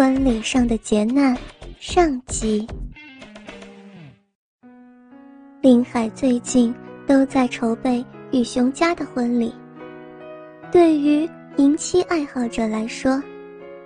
[0.00, 1.36] 婚礼上的劫难
[1.78, 2.66] 上集。
[5.60, 6.74] 林海最近
[7.06, 8.02] 都在筹备
[8.32, 9.54] 与熊家的婚礼。
[10.72, 11.28] 对于
[11.58, 13.22] 迎妻爱好者来说，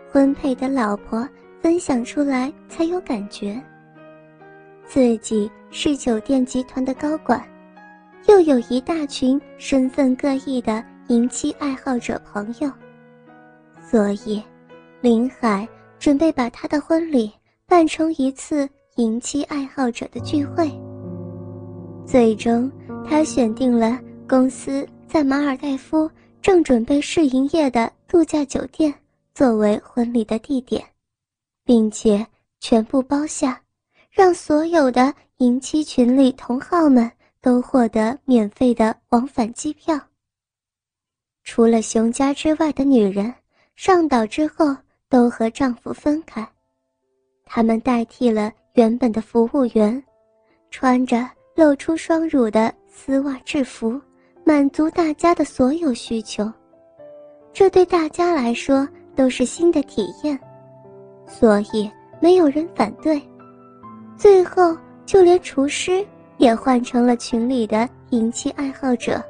[0.08, 1.28] 婚配的老婆
[1.60, 3.60] 分享出来才有感觉。
[4.86, 7.44] 自己是酒店集团的高管，
[8.28, 12.70] 又有一大群身份各异的迎妻爱好者朋友，
[13.80, 14.40] 所以
[15.00, 15.66] 林海。
[16.04, 17.32] 准备把他的婚礼
[17.64, 20.70] 办成一次迎妻爱好者的聚会。
[22.06, 22.70] 最终，
[23.08, 23.98] 他选定了
[24.28, 26.10] 公司在马尔代夫
[26.42, 28.92] 正准备试营业的度假酒店
[29.34, 30.84] 作为婚礼的地点，
[31.64, 32.26] 并且
[32.60, 33.58] 全部包下，
[34.10, 37.10] 让所有的迎妻群里同好们
[37.40, 39.98] 都获得免费的往返机票。
[41.44, 43.32] 除了熊家之外的女人
[43.74, 44.76] 上岛之后。
[45.08, 46.46] 都和丈夫分开，
[47.44, 50.02] 他们代替了原本的服务员，
[50.70, 54.00] 穿着露出双乳的丝袜制服，
[54.44, 56.50] 满足大家的所有需求。
[57.52, 60.38] 这对大家来说都是新的体验，
[61.28, 61.88] 所以
[62.20, 63.22] 没有人反对。
[64.16, 64.76] 最后，
[65.06, 66.04] 就连厨师
[66.38, 69.22] 也换成了群里的迎妻爱好者，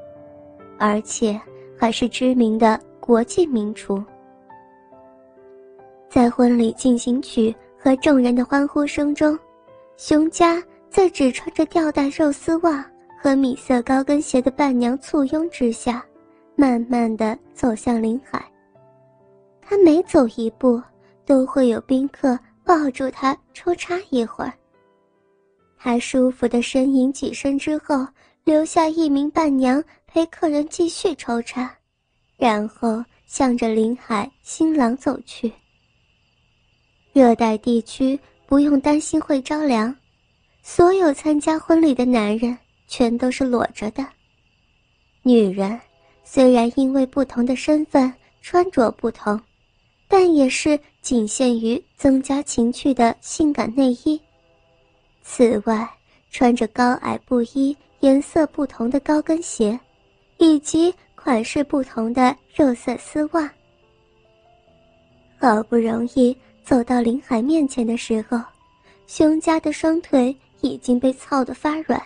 [0.78, 1.38] 而且
[1.78, 4.02] 还是知名的国际名厨。
[6.14, 9.36] 在婚礼进行曲和众人的欢呼声中，
[9.96, 12.88] 熊家在只穿着吊带肉丝袜
[13.20, 16.06] 和米色高跟鞋的伴娘簇拥之下，
[16.54, 18.48] 慢慢的走向林海。
[19.60, 20.80] 他每走一步，
[21.26, 24.52] 都会有宾客抱住他抽插一会儿。
[25.76, 28.06] 他舒服的呻吟几声之后，
[28.44, 31.74] 留下一名伴娘陪客人继续抽插，
[32.36, 35.52] 然后向着林海新郎走去。
[37.14, 39.94] 热带地区不用担心会着凉，
[40.64, 44.04] 所有参加婚礼的男人全都是裸着的。
[45.22, 45.80] 女人
[46.24, 49.40] 虽然因为不同的身份穿着不同，
[50.08, 54.20] 但也是仅限于增加情趣的性感内衣。
[55.22, 55.88] 此外，
[56.32, 59.78] 穿着高矮不一、颜色不同的高跟鞋，
[60.38, 63.48] 以及款式不同的肉色丝袜。
[65.38, 66.36] 好不容易。
[66.64, 68.40] 走到林海面前的时候，
[69.06, 72.02] 熊家的双腿已经被操得发软，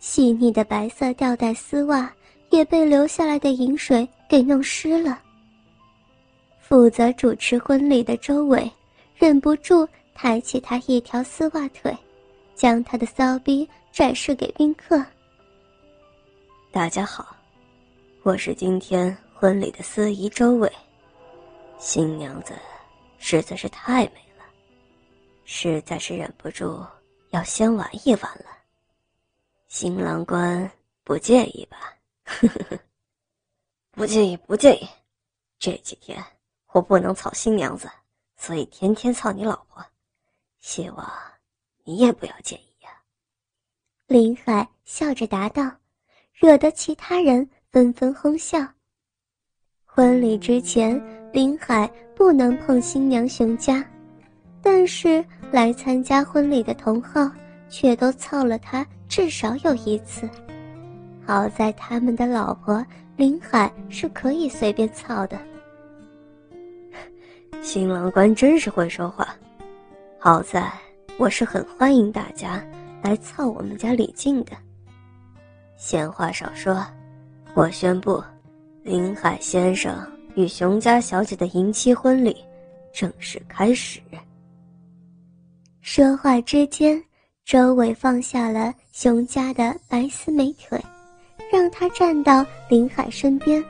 [0.00, 2.12] 细腻的白色吊带丝袜
[2.50, 5.22] 也被流下来的饮水给弄湿了。
[6.58, 8.68] 负责主持婚礼的周伟
[9.16, 11.96] 忍不住抬起他一条丝袜腿，
[12.56, 15.00] 将他的骚逼展示给宾客。
[16.72, 17.36] 大家好，
[18.24, 20.70] 我是今天婚礼的司仪周伟，
[21.78, 22.52] 新娘子。
[23.18, 24.44] 实在是太美了，
[25.44, 26.84] 实在是忍不住
[27.30, 28.46] 要先玩一玩了。
[29.66, 30.70] 新郎官
[31.04, 31.94] 不介意吧？
[33.92, 34.88] 不介意，不介意。
[35.58, 36.24] 这几天
[36.68, 37.90] 我不能操新娘子，
[38.36, 39.84] 所以天天操你老婆。
[40.60, 41.12] 希望
[41.84, 42.90] 你也不要介意呀。
[44.06, 45.70] 林海笑着答道，
[46.32, 48.58] 惹得其他人纷纷哄笑。
[49.84, 50.98] 婚礼之前，
[51.32, 51.90] 林海。
[52.18, 53.82] 不能碰新娘熊家，
[54.60, 57.30] 但是来参加婚礼的同好
[57.68, 60.28] 却都操了他至少有一次。
[61.24, 62.84] 好在他们的老婆
[63.16, 65.38] 林海是可以随便操的。
[67.62, 69.28] 新郎官真是会说话。
[70.18, 70.68] 好在
[71.18, 72.60] 我是很欢迎大家
[73.00, 74.56] 来操我们家李靖的。
[75.76, 76.84] 闲话少说，
[77.54, 78.20] 我宣布，
[78.82, 79.96] 林海先生。
[80.38, 82.36] 与熊家小姐的迎妻婚礼
[82.92, 84.00] 正式开始。
[85.80, 87.02] 说话之间，
[87.44, 90.80] 周伟放下了熊家的白丝美腿，
[91.50, 93.62] 让她站到林海身边。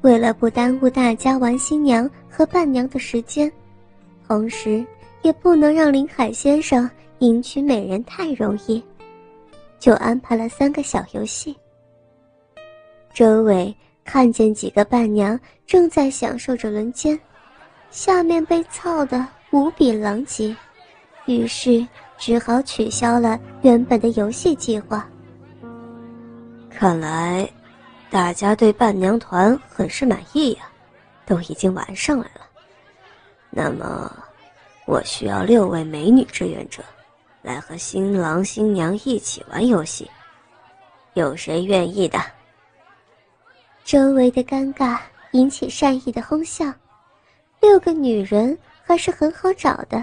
[0.00, 3.50] 为了不耽误大家玩新娘和伴娘的时间，
[4.26, 4.84] 同时
[5.22, 6.90] 也不能让林海先生
[7.20, 8.82] 迎娶美人太容易，
[9.78, 11.56] 就安排了三个小游戏。
[13.12, 13.72] 周伟。
[14.04, 17.18] 看见几个伴娘正在享受着轮奸，
[17.90, 20.54] 下面被操得无比狼藉，
[21.26, 21.86] 于是
[22.18, 25.08] 只好取消了原本的游戏计划。
[26.70, 27.48] 看来，
[28.10, 30.68] 大家对伴娘团很是满意呀，
[31.24, 32.42] 都已经玩上来了。
[33.50, 34.12] 那么，
[34.86, 36.82] 我需要六位美女志愿者，
[37.42, 40.10] 来和新郎新娘一起玩游戏，
[41.14, 42.18] 有谁愿意的？
[43.84, 44.98] 周围的尴尬
[45.32, 46.72] 引起善意的哄笑，
[47.60, 50.02] 六个女人还是很好找的，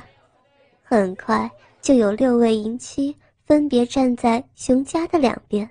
[0.84, 1.50] 很快
[1.82, 5.68] 就有六位银妻分别站在熊家的两边。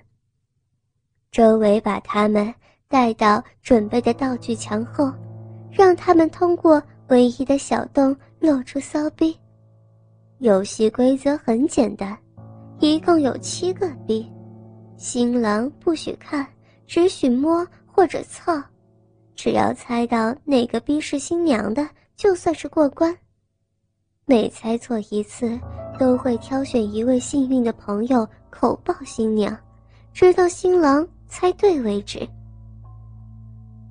[1.31, 2.53] 周围把他们
[2.89, 5.09] 带到准备的道具墙后，
[5.71, 9.33] 让他们通过唯一的小洞露出骚逼。
[10.39, 12.17] 游戏规则很简单，
[12.81, 14.29] 一共有七个逼，
[14.97, 16.45] 新郎不许看，
[16.87, 18.61] 只许摸或者操。
[19.35, 23.15] 只要猜到哪个逼是新娘的，就算是过关。
[24.25, 25.59] 每猜错一次，
[25.97, 29.57] 都会挑选一位幸运的朋友口爆新娘，
[30.13, 32.27] 直到新郎猜对为止。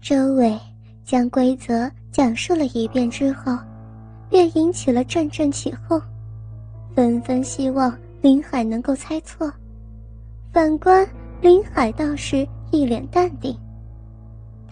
[0.01, 0.59] 周伟
[1.05, 3.59] 将规则讲述了一遍之后，
[4.31, 6.01] 便引起了阵阵起哄，
[6.95, 9.53] 纷纷希望林海能够猜错。
[10.53, 11.07] 反观
[11.41, 13.59] 林海倒是一脸淡定。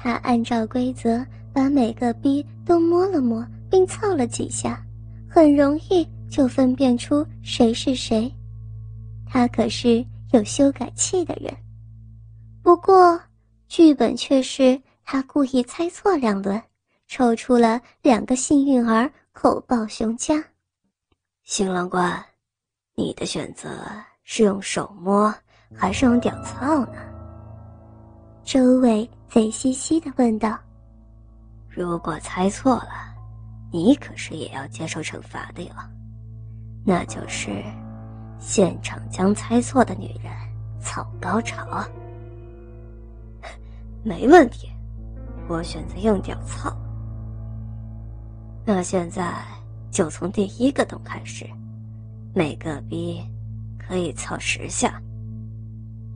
[0.00, 4.80] 他按照规则把每个逼都摸了摸，并操了几下，
[5.28, 8.32] 很容易就分辨出谁是谁。
[9.26, 11.52] 他可是有修改器的人。
[12.62, 13.20] 不过，
[13.66, 16.62] 剧本却是他故意猜错两轮，
[17.08, 20.42] 抽出了两个幸运儿，口爆熊家。
[21.42, 22.24] 新郎官，
[22.94, 23.68] 你的选择
[24.22, 25.34] 是用手摸
[25.74, 26.98] 还是用屌操呢？
[28.44, 29.08] 周伟。
[29.28, 30.58] 贼兮兮的问道
[31.68, 33.14] ：“如果猜错了，
[33.70, 35.70] 你可是也要接受惩罚的哟。
[36.82, 37.62] 那就是
[38.38, 40.32] 现场将猜错的女人
[40.80, 41.84] 操高潮。
[44.02, 44.70] 没问题，
[45.46, 46.74] 我选择用屌操。
[48.64, 49.44] 那现在
[49.90, 51.46] 就从第一个洞开始，
[52.34, 53.22] 每个逼
[53.78, 55.00] 可以操十下。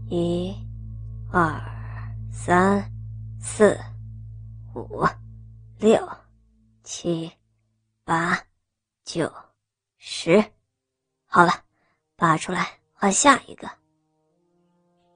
[0.08, 0.54] 一、
[1.30, 1.60] 二、
[2.30, 2.82] 三。”
[3.44, 3.76] 四、
[4.72, 5.04] 五、
[5.76, 5.98] 六、
[6.84, 7.30] 七、
[8.04, 8.38] 八、
[9.04, 9.30] 九、
[9.98, 10.42] 十，
[11.26, 11.50] 好了，
[12.14, 13.68] 拔出来换下一个。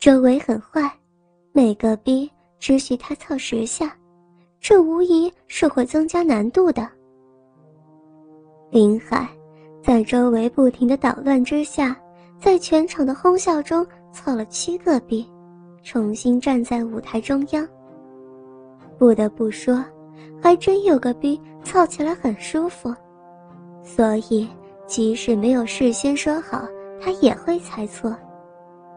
[0.01, 0.93] 周围很坏，
[1.53, 2.29] 每个逼
[2.59, 3.97] 只许他操十下，
[4.61, 6.87] 这无疑是会增加难度的。
[8.73, 9.27] 林海
[9.85, 11.97] 在周围不停的捣乱之下，
[12.41, 15.31] 在全场的哄笑中操了七个逼，
[15.85, 17.67] 重新站在舞台中央。
[18.99, 19.85] 不得不说，
[20.43, 22.95] 还真有个逼操起来很舒服，
[23.83, 24.49] 所以
[24.87, 26.67] 即使没有事先说好，
[27.01, 28.17] 他也会猜错。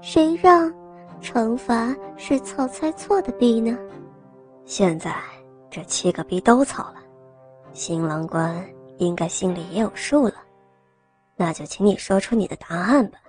[0.01, 0.73] 谁让
[1.21, 3.77] 惩罚是操猜错的逼呢？
[4.65, 5.13] 现在
[5.69, 6.95] 这七个逼都操了，
[7.73, 8.65] 新郎官
[8.97, 10.35] 应该心里也有数了。
[11.35, 13.19] 那就请你说出你的答案吧。”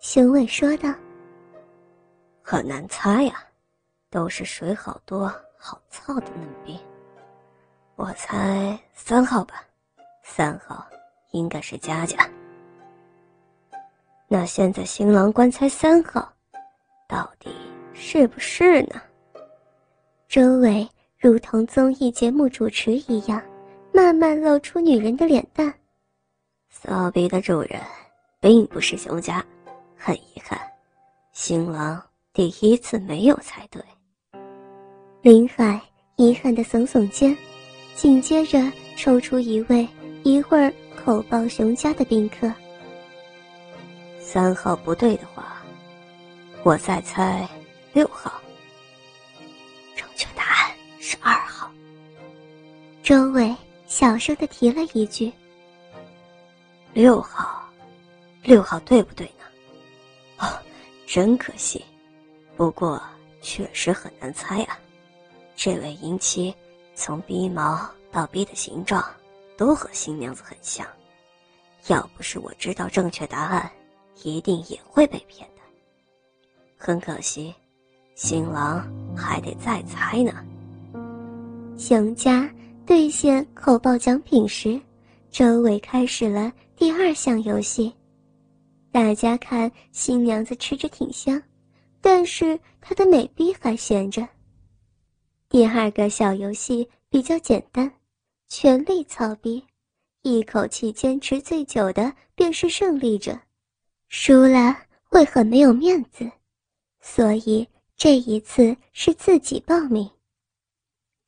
[0.00, 0.92] 熊伟说道。
[2.42, 3.42] “很难猜呀。”
[4.10, 6.78] 都是水好多好操的嫩逼，
[7.96, 9.64] 我猜三号吧，
[10.22, 10.86] 三号
[11.32, 12.28] 应该是佳佳。
[14.28, 16.32] 那现在新郎官猜三号，
[17.08, 17.54] 到底
[17.92, 19.00] 是不是呢？
[20.28, 20.88] 周围
[21.18, 23.42] 如同综艺节目主持一样，
[23.92, 25.72] 慢慢露出女人的脸蛋。
[26.68, 27.80] 骚逼的主人
[28.40, 29.44] 并不是熊家，
[29.96, 30.60] 很遗憾，
[31.32, 33.82] 新郎第一次没有猜对。
[35.26, 35.80] 林海
[36.14, 37.36] 遗憾的耸耸肩，
[37.96, 38.60] 紧接着
[38.96, 39.84] 抽出一位
[40.22, 42.48] 一会儿口爆熊家的宾客。
[44.20, 45.60] 三号不对的话，
[46.62, 47.44] 我再猜
[47.92, 48.40] 六号。
[49.96, 51.68] 正确答案是二号。
[53.02, 53.52] 周伟
[53.88, 55.32] 小声的提了一句
[56.94, 57.68] ：“六号，
[58.44, 59.44] 六号对不对呢？”
[60.38, 60.56] 哦，
[61.04, 61.84] 真可惜，
[62.56, 63.02] 不过
[63.42, 64.78] 确实很难猜啊。
[65.56, 66.54] 这位银妻，
[66.94, 69.02] 从鼻毛到鼻的形状，
[69.56, 70.86] 都和新娘子很像。
[71.88, 73.70] 要不是我知道正确答案，
[74.22, 75.62] 一定也会被骗的。
[76.76, 77.54] 很可惜，
[78.14, 78.86] 新郎
[79.16, 80.44] 还得再猜呢。
[81.78, 82.48] 熊家
[82.84, 84.78] 兑现口爆奖品时，
[85.30, 87.92] 周伟开始了第二项游戏。
[88.92, 91.42] 大家看新娘子吃着挺香，
[92.00, 94.26] 但是她的美逼还悬着。
[95.48, 97.90] 第二个小游戏比较简单，
[98.48, 99.64] 全力操逼，
[100.22, 103.38] 一口气坚持最久的便是胜利者，
[104.08, 106.28] 输了会很没有面子，
[107.00, 110.10] 所以这一次是自己报名。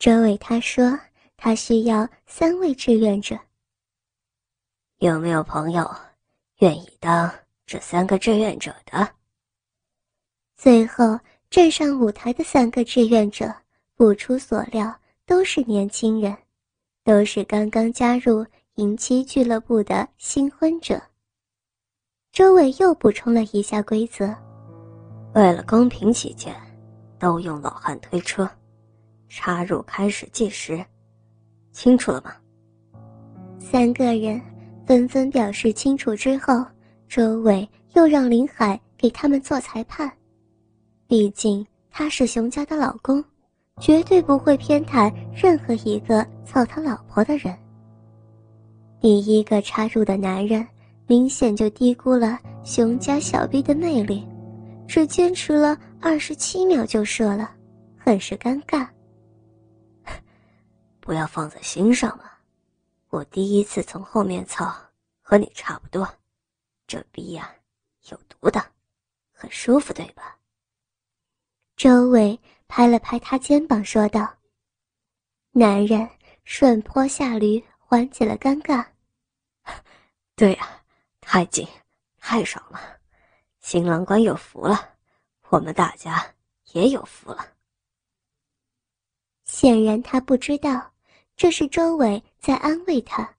[0.01, 0.99] 周伟他说
[1.37, 3.39] 他需要三位志愿者，
[4.99, 5.89] 有没有朋友
[6.59, 7.33] 愿意当
[7.67, 9.15] 这三个志愿者的？
[10.57, 11.21] 最后
[11.51, 13.55] 站上舞台的三个志愿者。
[13.99, 14.95] 不出所料，
[15.27, 16.33] 都是年轻人，
[17.03, 21.03] 都是刚刚加入迎妻俱乐部的新婚者。
[22.31, 24.33] 周伟又补充了一下规则：
[25.35, 26.55] 为了公平起见，
[27.19, 28.49] 都用老汉推车，
[29.29, 30.81] 插入开始计时。
[31.73, 32.33] 清楚了吗？
[33.59, 34.41] 三个人
[34.87, 36.65] 纷纷表示清楚之后，
[37.09, 40.09] 周伟又让林海给他们做裁判。
[41.09, 43.25] 毕竟他是熊家的老公，
[43.81, 47.57] 绝对不会偏袒任何一个操他老婆的人。
[49.01, 50.67] 第一个插入的男人
[51.07, 54.27] 明显就低估了熊家小臂的魅力，
[54.87, 57.55] 只坚持了二十七秒就射了，
[57.97, 58.89] 很是尴尬。
[61.01, 62.25] 不要放在心上嘛，
[63.11, 64.75] 我第一次从后面操，
[65.23, 66.07] 和你差不多，
[66.87, 67.51] 这逼呀
[68.11, 68.61] 有毒的，
[69.33, 70.37] 很舒服对吧？
[71.77, 74.33] 周伟拍了拍他肩膀说道。
[75.51, 76.09] 男人
[76.45, 78.87] 顺坡下驴，缓解了尴尬。
[80.37, 80.85] 对呀，
[81.21, 81.67] 太紧，
[82.19, 82.79] 太爽了，
[83.61, 84.95] 新郎官有福了，
[85.49, 86.35] 我们大家
[86.73, 87.45] 也有福了。
[89.45, 90.93] 显然他不知道。
[91.37, 93.37] 这是周伟在安慰他。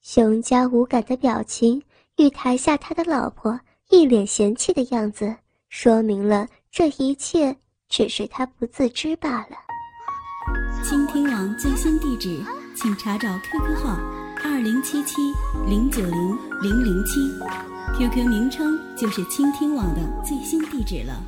[0.00, 1.80] 熊家无感的表情
[2.16, 3.60] 与台下他的老婆
[3.90, 5.36] 一脸嫌弃的样子，
[5.68, 7.56] 说明了这一切
[7.90, 9.56] 只是他不自知罢了。
[10.82, 12.40] 倾听网最新地址，
[12.76, 13.98] 请查找 QQ 号
[14.44, 15.16] 二零七七
[15.66, 17.20] 零九零零零七
[17.98, 21.20] ，QQ 名称就是倾听网的最新地址了。